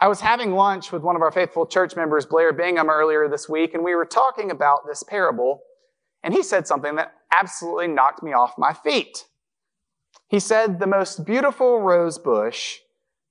I 0.00 0.08
was 0.08 0.20
having 0.20 0.52
lunch 0.52 0.90
with 0.90 1.02
one 1.02 1.16
of 1.16 1.22
our 1.22 1.30
faithful 1.30 1.66
church 1.66 1.94
members, 1.94 2.26
Blair 2.26 2.52
Bingham, 2.52 2.90
earlier 2.90 3.28
this 3.28 3.48
week, 3.48 3.74
and 3.74 3.84
we 3.84 3.94
were 3.94 4.04
talking 4.04 4.50
about 4.50 4.86
this 4.86 5.02
parable, 5.02 5.62
and 6.22 6.34
he 6.34 6.42
said 6.42 6.66
something 6.66 6.96
that 6.96 7.14
absolutely 7.32 7.88
knocked 7.88 8.22
me 8.22 8.32
off 8.32 8.54
my 8.58 8.72
feet. 8.72 9.26
He 10.28 10.40
said, 10.40 10.78
The 10.78 10.86
most 10.86 11.24
beautiful 11.24 11.80
rose 11.80 12.18
bush 12.18 12.78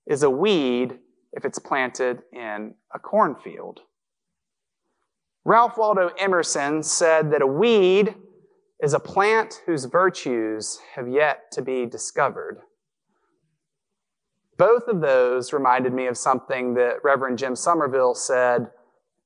is 0.08 0.24
a 0.24 0.30
weed 0.30 1.00
if 1.34 1.46
it's 1.46 1.60
planted 1.60 2.24
in 2.34 2.76
a 2.94 3.00
cornfield. 3.00 3.82
Ralph 5.44 5.78
Waldo 5.78 6.12
Emerson 6.20 6.84
said 6.84 7.32
that 7.32 7.42
a 7.42 7.48
weed 7.48 8.16
is 8.82 8.94
a 8.94 9.00
plant 9.00 9.62
whose 9.66 9.86
virtues 9.86 10.80
have 10.96 11.08
yet 11.08 11.52
to 11.54 11.62
be 11.62 11.86
discovered. 11.86 12.60
Both 14.58 14.88
of 14.88 15.02
those 15.02 15.54
reminded 15.54 15.94
me 15.94 16.08
of 16.08 16.18
something 16.18 16.74
that 16.76 17.04
Reverend 17.04 17.38
Jim 17.38 17.56
Somerville 17.56 18.16
said 18.16 18.72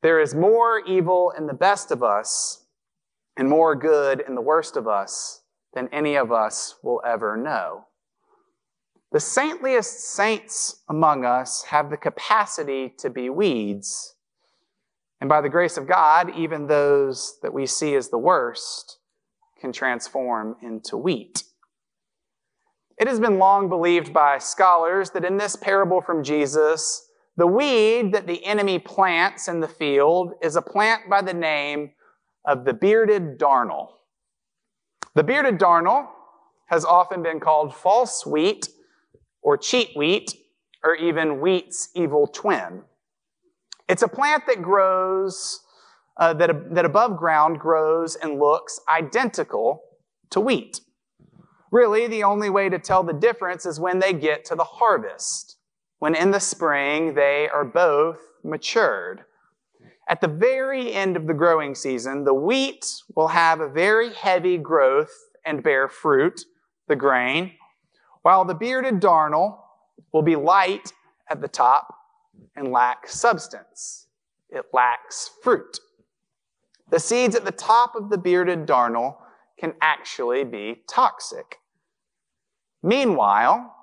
There 0.02 0.20
is 0.20 0.34
more 0.34 0.80
evil 0.80 1.34
in 1.38 1.48
the 1.48 1.54
best 1.54 1.92
of 1.92 2.04
us 2.04 2.66
and 3.38 3.50
more 3.50 3.76
good 3.76 4.24
in 4.28 4.36
the 4.36 4.42
worst 4.42 4.78
of 4.78 4.88
us 4.88 5.42
than 5.74 5.90
any 5.90 6.16
of 6.16 6.32
us 6.32 6.76
will 6.82 7.02
ever 7.06 7.36
know. 7.36 7.86
The 9.12 9.20
saintliest 9.20 10.00
saints 10.00 10.82
among 10.90 11.26
us 11.26 11.64
have 11.64 11.90
the 11.90 11.98
capacity 11.98 12.94
to 12.98 13.10
be 13.10 13.30
weeds. 13.30 14.16
And 15.22 15.30
by 15.30 15.42
the 15.42 15.50
grace 15.50 15.78
of 15.78 15.88
God, 15.88 16.36
even 16.36 16.68
those 16.68 17.38
that 17.42 17.54
we 17.54 17.66
see 17.66 17.96
as 17.96 18.10
the 18.10 18.18
worst 18.18 19.00
can 19.60 19.72
transform 19.72 20.58
into 20.62 20.98
wheat. 20.98 21.44
It 22.98 23.08
has 23.08 23.20
been 23.20 23.38
long 23.40 23.68
believed 23.68 24.14
by 24.14 24.38
scholars 24.38 25.10
that 25.12 25.26
in 25.26 25.38
this 25.38 25.56
parable 25.56 26.02
from 26.02 26.24
Jesus, 26.24 27.10
the 27.36 27.48
weed 27.48 28.14
that 28.14 28.28
the 28.28 28.46
enemy 28.46 28.80
plants 28.80 29.50
in 29.50 29.60
the 29.60 29.68
field 29.68 30.34
is 30.42 30.56
a 30.56 30.62
plant 30.62 31.10
by 31.10 31.22
the 31.22 31.34
name 31.34 31.92
of 32.46 32.64
the 32.64 32.74
bearded 32.74 33.38
darnel. 33.38 33.90
The 35.14 35.24
bearded 35.24 35.58
darnel 35.58 36.08
has 36.68 36.86
often 36.86 37.22
been 37.22 37.40
called 37.40 37.76
false 37.76 38.26
wheat 38.26 38.70
or 39.42 39.58
cheat 39.58 39.90
wheat 39.96 40.34
or 40.84 40.96
even 40.96 41.42
wheat's 41.42 41.90
evil 41.96 42.28
twin. 42.28 42.84
It's 43.90 44.02
a 44.02 44.08
plant 44.08 44.44
that 44.48 44.62
grows, 44.62 45.60
uh, 46.18 46.34
that, 46.36 46.74
that 46.74 46.86
above 46.86 47.18
ground 47.18 47.60
grows 47.60 48.16
and 48.16 48.40
looks 48.40 48.80
identical 48.88 49.82
to 50.32 50.40
wheat. 50.40 50.80
Really, 51.76 52.08
the 52.08 52.24
only 52.24 52.50
way 52.50 52.70
to 52.70 52.80
tell 52.80 53.04
the 53.04 53.12
difference 53.12 53.66
is 53.66 53.82
when 53.82 54.00
they 54.00 54.14
get 54.14 54.46
to 54.46 54.56
the 54.56 54.64
harvest, 54.64 55.58
when 56.00 56.16
in 56.16 56.32
the 56.32 56.40
spring 56.40 57.16
they 57.16 57.50
are 57.50 57.66
both 57.66 58.18
matured. 58.46 59.26
At 60.08 60.22
the 60.22 60.30
very 60.30 60.94
end 60.94 61.18
of 61.18 61.28
the 61.28 61.34
growing 61.34 61.76
season, 61.76 62.24
the 62.24 62.34
wheat 62.34 62.86
will 63.14 63.28
have 63.28 63.60
a 63.60 63.68
very 63.68 64.14
heavy 64.14 64.58
growth 64.58 65.12
and 65.46 65.62
bear 65.62 65.90
fruit, 65.90 66.46
the 66.88 66.96
grain, 66.96 67.52
while 68.22 68.46
the 68.46 68.56
bearded 68.56 69.02
darnel 69.02 69.58
will 70.14 70.22
be 70.22 70.38
light 70.38 70.94
at 71.30 71.42
the 71.42 71.50
top 71.50 71.94
and 72.56 72.72
lack 72.72 73.06
substance. 73.10 74.08
It 74.50 74.64
lacks 74.72 75.30
fruit. 75.44 75.82
The 76.90 77.02
seeds 77.02 77.36
at 77.36 77.44
the 77.44 77.52
top 77.52 77.96
of 77.96 78.10
the 78.10 78.18
bearded 78.18 78.66
darnel 78.66 79.18
can 79.60 79.74
actually 79.82 80.46
be 80.46 80.82
toxic. 80.88 81.60
Meanwhile, 82.86 83.74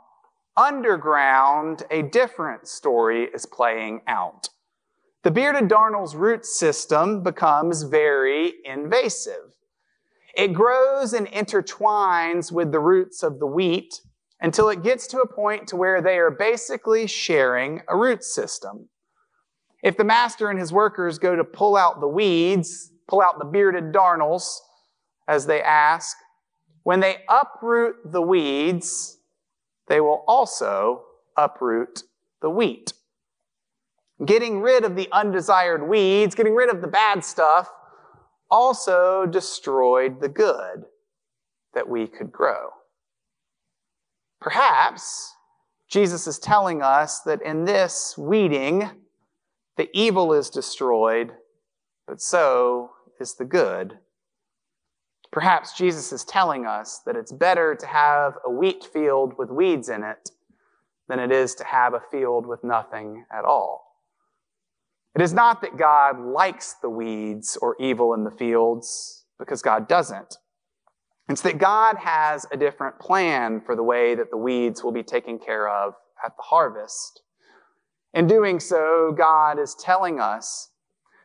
underground, 0.56 1.82
a 1.90 2.02
different 2.02 2.68
story 2.68 3.24
is 3.24 3.44
playing 3.44 4.02
out. 4.06 4.48
The 5.24 5.32
bearded 5.32 5.66
darnel's 5.66 6.14
root 6.14 6.46
system 6.46 7.20
becomes 7.24 7.82
very 7.82 8.54
invasive. 8.64 9.56
It 10.36 10.52
grows 10.52 11.14
and 11.14 11.26
intertwines 11.26 12.52
with 12.52 12.70
the 12.70 12.78
roots 12.78 13.24
of 13.24 13.40
the 13.40 13.46
wheat 13.46 14.00
until 14.40 14.68
it 14.68 14.84
gets 14.84 15.08
to 15.08 15.18
a 15.18 15.26
point 15.26 15.66
to 15.66 15.76
where 15.76 16.00
they 16.00 16.18
are 16.18 16.30
basically 16.30 17.08
sharing 17.08 17.82
a 17.88 17.96
root 17.96 18.22
system. 18.22 18.88
If 19.82 19.96
the 19.96 20.04
master 20.04 20.48
and 20.48 20.60
his 20.60 20.72
workers 20.72 21.18
go 21.18 21.34
to 21.34 21.42
pull 21.42 21.74
out 21.74 21.98
the 21.98 22.06
weeds, 22.06 22.92
pull 23.08 23.20
out 23.20 23.40
the 23.40 23.46
bearded 23.46 23.90
darnels, 23.90 24.62
as 25.26 25.46
they 25.46 25.60
ask, 25.60 26.16
when 26.84 27.00
they 27.00 27.18
uproot 27.28 27.96
the 28.04 28.22
weeds, 28.22 29.18
they 29.88 30.00
will 30.00 30.24
also 30.26 31.04
uproot 31.36 32.02
the 32.40 32.50
wheat. 32.50 32.92
Getting 34.24 34.60
rid 34.60 34.84
of 34.84 34.96
the 34.96 35.08
undesired 35.12 35.88
weeds, 35.88 36.34
getting 36.34 36.54
rid 36.54 36.70
of 36.70 36.80
the 36.80 36.88
bad 36.88 37.24
stuff, 37.24 37.68
also 38.50 39.26
destroyed 39.26 40.20
the 40.20 40.28
good 40.28 40.84
that 41.74 41.88
we 41.88 42.06
could 42.06 42.30
grow. 42.30 42.70
Perhaps 44.40 45.34
Jesus 45.88 46.26
is 46.26 46.38
telling 46.38 46.82
us 46.82 47.20
that 47.20 47.42
in 47.42 47.64
this 47.64 48.16
weeding, 48.18 48.90
the 49.76 49.88
evil 49.92 50.32
is 50.32 50.50
destroyed, 50.50 51.32
but 52.06 52.20
so 52.20 52.90
is 53.20 53.34
the 53.34 53.44
good 53.44 53.98
Perhaps 55.32 55.76
Jesus 55.76 56.12
is 56.12 56.24
telling 56.24 56.66
us 56.66 57.00
that 57.06 57.16
it's 57.16 57.32
better 57.32 57.74
to 57.74 57.86
have 57.86 58.34
a 58.44 58.50
wheat 58.50 58.84
field 58.92 59.32
with 59.38 59.50
weeds 59.50 59.88
in 59.88 60.04
it 60.04 60.30
than 61.08 61.18
it 61.18 61.32
is 61.32 61.54
to 61.56 61.64
have 61.64 61.94
a 61.94 62.02
field 62.10 62.46
with 62.46 62.62
nothing 62.62 63.24
at 63.32 63.44
all. 63.44 63.82
It 65.14 65.22
is 65.22 65.32
not 65.32 65.62
that 65.62 65.76
God 65.76 66.20
likes 66.20 66.74
the 66.74 66.90
weeds 66.90 67.58
or 67.60 67.76
evil 67.80 68.14
in 68.14 68.24
the 68.24 68.30
fields, 68.30 69.24
because 69.38 69.62
God 69.62 69.88
doesn't. 69.88 70.36
It's 71.28 71.42
that 71.42 71.58
God 71.58 71.96
has 71.96 72.46
a 72.52 72.56
different 72.56 72.98
plan 72.98 73.62
for 73.64 73.74
the 73.74 73.82
way 73.82 74.14
that 74.14 74.30
the 74.30 74.36
weeds 74.36 74.84
will 74.84 74.92
be 74.92 75.02
taken 75.02 75.38
care 75.38 75.68
of 75.68 75.94
at 76.24 76.36
the 76.36 76.42
harvest. 76.42 77.22
In 78.12 78.26
doing 78.26 78.60
so, 78.60 79.14
God 79.16 79.58
is 79.58 79.74
telling 79.74 80.20
us 80.20 80.71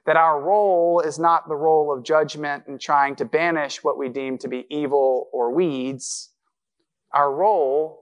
that 0.07 0.15
our 0.15 0.41
role 0.41 1.01
is 1.01 1.19
not 1.19 1.49
the 1.49 1.55
role 1.55 1.93
of 1.93 2.03
judgment 2.03 2.63
and 2.65 2.79
trying 2.79 3.13
to 3.17 3.25
banish 3.25 3.83
what 3.83 3.97
we 3.97 4.07
deem 4.07 4.37
to 4.37 4.47
be 4.47 4.65
evil 4.69 5.27
or 5.33 5.53
weeds. 5.53 6.31
Our 7.13 7.31
role 7.31 7.99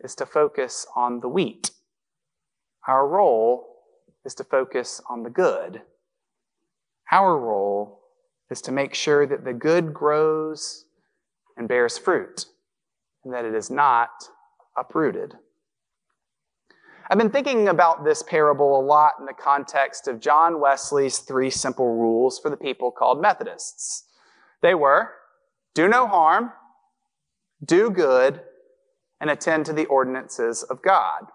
is 0.00 0.16
to 0.16 0.26
focus 0.26 0.86
on 0.96 1.20
the 1.20 1.28
wheat. 1.28 1.70
Our 2.88 3.06
role 3.06 3.76
is 4.24 4.34
to 4.34 4.44
focus 4.44 5.00
on 5.08 5.22
the 5.22 5.30
good. 5.30 5.82
Our 7.12 7.38
role 7.38 8.00
is 8.50 8.60
to 8.62 8.72
make 8.72 8.94
sure 8.94 9.24
that 9.24 9.44
the 9.44 9.54
good 9.54 9.94
grows 9.94 10.84
and 11.56 11.68
bears 11.68 11.96
fruit, 11.96 12.46
and 13.24 13.32
that 13.32 13.44
it 13.44 13.54
is 13.54 13.70
not 13.70 14.10
uprooted. 14.76 15.34
I've 17.08 17.18
been 17.18 17.30
thinking 17.30 17.68
about 17.68 18.04
this 18.04 18.24
parable 18.24 18.80
a 18.80 18.82
lot 18.82 19.12
in 19.20 19.26
the 19.26 19.32
context 19.32 20.08
of 20.08 20.18
John 20.18 20.58
Wesley's 20.58 21.18
three 21.18 21.50
simple 21.50 21.94
rules 21.94 22.40
for 22.40 22.50
the 22.50 22.56
people 22.56 22.90
called 22.90 23.20
Methodists. 23.20 24.04
They 24.60 24.74
were 24.74 25.10
do 25.74 25.86
no 25.88 26.06
harm, 26.06 26.52
do 27.64 27.90
good, 27.90 28.40
and 29.20 29.30
attend 29.30 29.66
to 29.66 29.72
the 29.72 29.86
ordinances 29.86 30.62
of 30.64 30.82
God. 30.82 31.26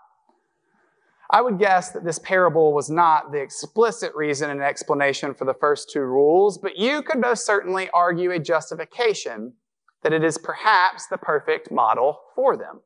I 1.29 1.41
would 1.41 1.57
guess 1.57 1.91
that 1.91 2.03
this 2.03 2.19
parable 2.19 2.73
was 2.73 2.89
not 2.89 3.31
the 3.31 3.39
explicit 3.39 4.13
reason 4.13 4.49
and 4.49 4.61
explanation 4.61 5.33
for 5.33 5.45
the 5.45 5.53
first 5.53 5.89
two 5.89 6.01
rules, 6.01 6.57
but 6.57 6.77
you 6.77 7.01
could 7.01 7.21
most 7.21 7.45
certainly 7.45 7.89
argue 7.93 8.31
a 8.31 8.39
justification 8.39 9.53
that 10.01 10.11
it 10.11 10.23
is 10.23 10.37
perhaps 10.37 11.07
the 11.07 11.17
perfect 11.17 11.71
model 11.71 12.19
for 12.35 12.57
them, 12.57 12.81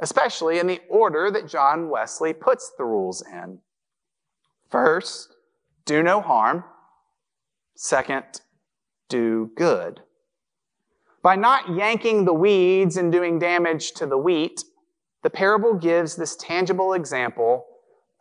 especially 0.00 0.58
in 0.58 0.66
the 0.66 0.80
order 0.88 1.30
that 1.30 1.48
John 1.48 1.88
Wesley 1.88 2.32
puts 2.32 2.72
the 2.76 2.84
rules 2.84 3.22
in. 3.22 3.58
First, 4.70 5.34
do 5.84 6.02
no 6.02 6.20
harm. 6.20 6.64
Second, 7.74 8.24
do 9.08 9.50
good. 9.56 10.00
By 11.22 11.36
not 11.36 11.74
yanking 11.74 12.24
the 12.24 12.34
weeds 12.34 12.96
and 12.96 13.10
doing 13.10 13.38
damage 13.38 13.92
to 13.92 14.06
the 14.06 14.18
wheat, 14.18 14.62
the 15.22 15.30
parable 15.30 15.74
gives 15.74 16.14
this 16.14 16.36
tangible 16.36 16.92
example 16.92 17.66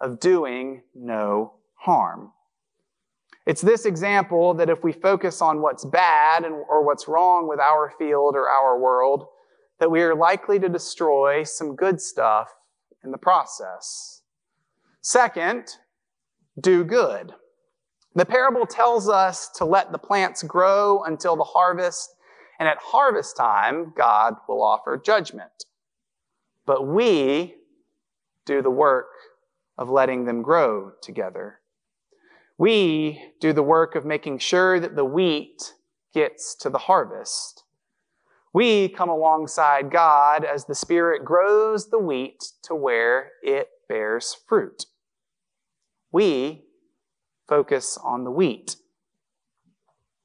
of 0.01 0.20
doing 0.20 0.82
no 0.94 1.53
harm. 1.75 2.32
It's 3.46 3.62
this 3.62 3.86
example 3.86 4.55
that 4.55 4.70
if 4.70 4.84
we 4.84 4.91
focus 4.91 5.41
on 5.41 5.62
what's 5.62 5.86
bad 5.86 6.46
or 6.46 6.84
what's 6.84 7.08
wrong 7.08 7.48
with 7.48 7.60
our 7.60 7.94
field 7.98 8.36
or 8.36 8.50
our 8.50 8.79
world, 8.79 9.27
that 9.79 9.91
we 9.91 10.01
are 10.01 10.15
likely 10.15 10.60
to 10.60 10.70
destroy 10.70 11.44
some 11.44 11.75
good 11.75 12.00
stuff 12.00 12.53
in 13.03 13.12
the 13.12 13.17
process. 13.17 14.22
Second, 15.01 15.77
do 16.60 16.84
good. 16.84 17.34
The 18.15 18.25
parable 18.25 18.65
tells 18.65 19.10
us 19.10 19.50
to 19.55 19.65
let 19.65 19.91
the 19.91 19.98
plants 19.98 20.41
grow 20.41 21.03
until 21.03 21.36
the 21.36 21.44
harvest, 21.44 22.15
and 22.60 22.70
at 22.70 22.77
harvest 22.77 23.36
time, 23.36 23.91
God 23.96 24.36
will 24.48 24.63
offer 24.63 24.98
judgment. 24.98 25.65
But 26.65 26.88
we 26.88 27.55
do 28.46 28.62
the 28.62 28.70
work 28.70 29.10
of 29.77 29.89
letting 29.89 30.24
them 30.24 30.41
grow 30.41 30.94
together. 31.01 31.60
We 32.58 33.34
do 33.41 33.51
the 33.51 33.62
work 33.62 33.96
of 33.96 34.05
making 34.05 34.39
sure 34.39 34.79
that 34.79 34.96
the 34.96 35.03
wheat 35.03 35.74
gets 36.13 36.55
to 36.55 36.70
the 36.70 36.77
harvest. 36.77 37.64
We 38.55 38.88
come 38.88 39.09
alongside 39.09 39.91
God 39.91 40.45
as 40.45 40.63
the 40.63 40.75
Spirit 40.75 41.25
grows 41.25 41.89
the 41.89 42.00
wheat 42.00 42.41
to 42.63 42.74
where 42.74 43.33
it 43.43 43.67
bears 43.89 44.38
fruit. 44.47 44.85
We 46.13 46.63
focus 47.50 47.97
on 48.01 48.24
the 48.24 48.31
wheat. 48.31 48.77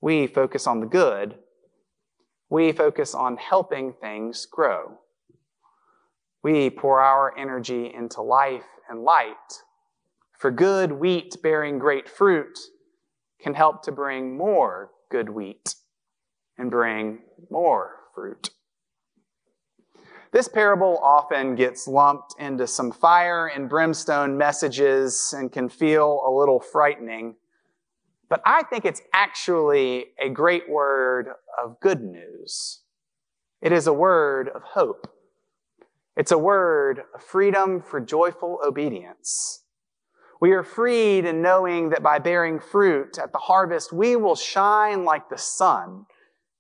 We 0.01 0.29
focus 0.29 0.69
on 0.69 0.79
the 0.79 0.87
good. 0.87 1.39
We 2.49 2.71
focus 2.71 3.17
on 3.17 3.37
helping 3.37 3.95
things 3.95 4.47
grow. 4.47 5.01
We 6.45 6.71
pour 6.71 7.01
our 7.01 7.37
energy 7.37 7.93
into 7.93 8.23
life 8.23 8.69
and 8.89 9.03
light. 9.03 9.65
For 10.39 10.53
good 10.53 10.93
wheat 10.93 11.35
bearing 11.43 11.81
great 11.81 12.09
fruit 12.09 12.57
can 13.41 13.55
help 13.55 13.83
to 13.83 13.91
bring 13.91 14.37
more 14.37 14.93
good 15.11 15.31
wheat 15.31 15.75
and 16.57 16.71
bring 16.71 17.23
more 17.51 18.00
fruit. 18.15 18.51
This 20.33 20.47
parable 20.47 20.99
often 21.03 21.57
gets 21.57 21.89
lumped 21.89 22.35
into 22.39 22.67
some 22.67 22.93
fire 22.93 23.49
and 23.49 23.69
brimstone 23.69 24.39
messages 24.39 25.35
and 25.37 25.51
can 25.51 25.69
feel 25.69 26.23
a 26.25 26.31
little 26.31 26.61
frightening. 26.61 27.35
But 28.29 28.41
I 28.47 28.63
think 28.63 28.85
it's 28.85 29.03
actually 29.13 30.07
a 30.23 30.29
great 30.29 30.71
word 30.71 31.31
of 31.63 31.81
good 31.81 32.01
news. 32.01 32.83
It 33.61 33.73
is 33.73 33.89
a 33.89 33.93
word 33.93 34.49
of 34.49 34.63
hope. 34.63 35.13
It's 36.17 36.31
a 36.31 36.39
word 36.39 37.03
of 37.15 37.23
freedom 37.23 37.83
for 37.83 38.01
joyful 38.01 38.61
obedience. 38.65 39.65
We 40.41 40.53
are 40.53 40.63
freed 40.63 41.25
in 41.25 41.43
knowing 41.43 41.91
that 41.91 42.03
by 42.03 42.19
bearing 42.19 42.61
fruit 42.61 43.19
at 43.19 43.33
the 43.33 43.39
harvest, 43.39 43.93
we 43.93 44.17
will 44.17 44.37
shine 44.37 45.05
like 45.05 45.29
the 45.29 45.37
sun 45.37 46.07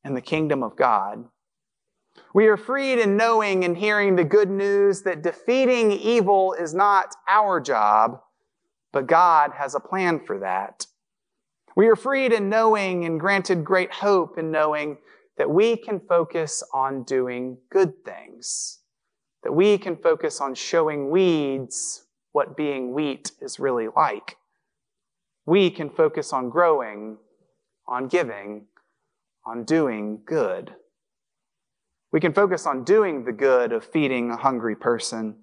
in 0.04 0.14
the 0.14 0.20
kingdom 0.20 0.62
of 0.62 0.76
God. 0.76 1.24
We 2.33 2.47
are 2.47 2.57
freed 2.57 3.01
in 3.01 3.16
knowing 3.16 3.64
and 3.64 3.77
hearing 3.77 4.16
the 4.16 4.25
good 4.25 4.51
news 4.51 5.03
that 5.03 5.23
defeating 5.23 5.90
evil 5.93 6.53
is 6.53 6.75
not 6.75 7.14
our 7.29 7.61
job, 7.61 8.21
but 8.93 9.07
God 9.07 9.53
has 9.57 9.75
a 9.75 9.81
plan 9.81 10.21
for 10.25 10.38
that. 10.38 10.87
We 11.77 11.88
are 11.88 11.97
freed 11.97 12.33
in 12.33 12.49
knowing 12.49 13.05
and 13.05 13.19
granted 13.19 13.64
great 13.64 13.93
hope 13.93 14.38
in 14.38 14.51
knowing 14.51 14.99
that 15.38 15.51
we 15.51 15.77
can 15.77 16.01
focus 16.01 16.62
on 16.73 17.03
doing 17.05 17.59
good 17.71 18.05
things 18.05 18.81
that 19.43 19.53
we 19.53 19.79
can 19.79 19.97
focus 19.97 20.40
on 20.40 20.55
showing 20.55 21.11
weeds 21.11 22.05
what 22.33 22.57
being 22.57 22.93
wheat 22.93 23.33
is 23.40 23.59
really 23.59 23.88
like. 23.97 24.37
We 25.47 25.71
can 25.71 25.90
focus 25.90 26.33
on 26.33 26.51
growing, 26.51 27.19
on 27.88 28.09
giving, 28.09 28.66
on 29.45 29.64
doing 29.64 30.21
good. 30.25 30.75
We 32.12 32.20
can 32.20 32.33
focus 32.33 32.66
on 32.66 32.85
doing 32.85 33.25
the 33.25 33.33
good 33.33 33.73
of 33.73 33.85
feeding 33.85 34.31
a 34.31 34.37
hungry 34.37 34.75
person. 34.75 35.37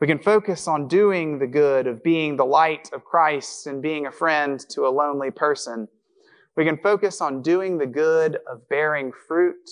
We 0.00 0.06
can 0.06 0.18
focus 0.18 0.66
on 0.66 0.88
doing 0.88 1.38
the 1.38 1.46
good 1.46 1.86
of 1.86 2.02
being 2.02 2.36
the 2.36 2.46
light 2.46 2.90
of 2.92 3.04
Christ 3.04 3.66
and 3.66 3.82
being 3.82 4.06
a 4.06 4.12
friend 4.12 4.58
to 4.70 4.86
a 4.86 4.88
lonely 4.88 5.30
person. 5.30 5.88
We 6.56 6.64
can 6.64 6.78
focus 6.78 7.20
on 7.20 7.42
doing 7.42 7.78
the 7.78 7.86
good 7.86 8.38
of 8.50 8.68
bearing 8.68 9.12
fruit 9.28 9.68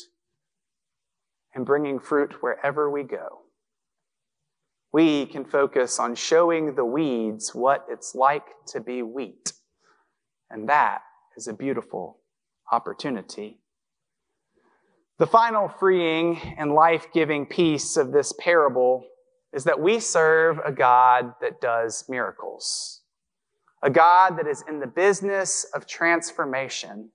and 1.54 1.64
bringing 1.64 1.98
fruit 1.98 2.42
wherever 2.42 2.90
we 2.90 3.04
go 3.04 3.42
we 4.92 5.26
can 5.26 5.44
focus 5.44 5.98
on 5.98 6.14
showing 6.14 6.74
the 6.74 6.84
weeds 6.84 7.54
what 7.54 7.86
it's 7.90 8.14
like 8.14 8.46
to 8.66 8.80
be 8.80 9.02
wheat. 9.02 9.52
And 10.50 10.68
that 10.68 11.02
is 11.36 11.46
a 11.46 11.52
beautiful 11.52 12.20
opportunity. 12.72 13.60
The 15.18 15.26
final 15.26 15.68
freeing 15.68 16.38
and 16.58 16.74
life 16.74 17.08
giving 17.12 17.44
piece 17.44 17.96
of 17.96 18.12
this 18.12 18.32
parable 18.38 19.04
is 19.52 19.64
that 19.64 19.80
we 19.80 19.98
serve 19.98 20.60
a 20.64 20.70
God 20.70 21.34
that 21.40 21.60
does 21.60 22.04
miracles, 22.08 23.00
a 23.82 23.90
God 23.90 24.38
that 24.38 24.46
is 24.46 24.62
in 24.68 24.78
the 24.78 24.86
business 24.86 25.66
of 25.74 25.86
transformation. 25.86 27.10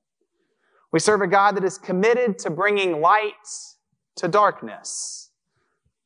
We 0.91 0.99
serve 0.99 1.21
a 1.21 1.27
God 1.27 1.55
that 1.55 1.63
is 1.63 1.77
committed 1.77 2.37
to 2.39 2.49
bringing 2.49 2.99
light 2.99 3.33
to 4.17 4.27
darkness 4.27 5.23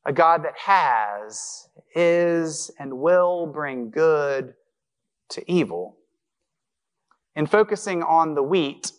a 0.08 0.12
God 0.12 0.42
that 0.44 0.56
has, 0.56 1.68
is, 1.94 2.70
and 2.78 2.98
will 2.98 3.46
bring 3.46 3.90
good 3.90 4.54
to 5.28 5.52
evil. 5.52 5.98
In 7.36 7.46
focusing 7.46 8.02
on 8.02 8.34
the 8.34 8.42
wheat 8.42 8.92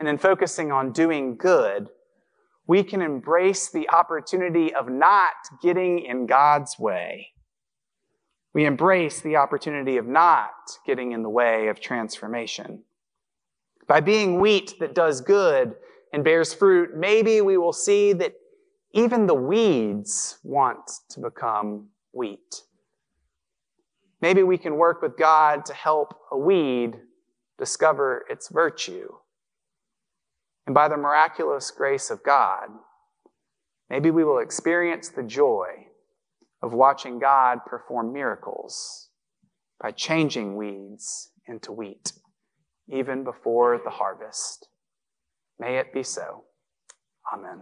and 0.00 0.08
in 0.08 0.18
focusing 0.18 0.72
on 0.72 0.90
doing 0.90 1.36
good, 1.36 1.88
we 2.66 2.82
can 2.82 3.02
embrace 3.02 3.70
the 3.70 3.88
opportunity 3.90 4.74
of 4.74 4.88
not 4.88 5.34
getting 5.62 5.98
in 6.00 6.26
God's 6.26 6.78
way. 6.78 7.28
We 8.54 8.64
embrace 8.64 9.20
the 9.20 9.36
opportunity 9.36 9.96
of 9.96 10.06
not 10.06 10.52
getting 10.86 11.12
in 11.12 11.22
the 11.22 11.28
way 11.28 11.68
of 11.68 11.80
transformation. 11.80 12.84
By 13.86 14.00
being 14.00 14.40
wheat 14.40 14.74
that 14.80 14.94
does 14.94 15.20
good 15.20 15.74
and 16.12 16.24
bears 16.24 16.54
fruit, 16.54 16.96
maybe 16.96 17.40
we 17.40 17.58
will 17.58 17.72
see 17.72 18.12
that 18.14 18.34
even 18.92 19.26
the 19.26 19.34
weeds 19.34 20.38
want 20.44 20.90
to 21.10 21.20
become 21.20 21.88
wheat. 22.12 22.62
Maybe 24.22 24.42
we 24.42 24.56
can 24.56 24.76
work 24.76 25.02
with 25.02 25.18
God 25.18 25.66
to 25.66 25.74
help 25.74 26.14
a 26.30 26.38
weed 26.38 26.96
discover 27.58 28.24
its 28.30 28.48
virtue. 28.48 29.08
And 30.66 30.74
by 30.74 30.88
the 30.88 30.96
miraculous 30.96 31.70
grace 31.70 32.10
of 32.10 32.22
God, 32.22 32.68
maybe 33.90 34.10
we 34.10 34.24
will 34.24 34.38
experience 34.38 35.08
the 35.08 35.22
joy 35.22 35.86
of 36.62 36.72
watching 36.72 37.18
God 37.18 37.58
perform 37.66 38.12
miracles 38.12 39.10
by 39.80 39.90
changing 39.90 40.56
weeds 40.56 41.30
into 41.46 41.72
wheat, 41.72 42.12
even 42.88 43.24
before 43.24 43.78
the 43.84 43.90
harvest. 43.90 44.68
May 45.58 45.76
it 45.76 45.92
be 45.92 46.02
so. 46.02 46.44
Amen. 47.32 47.60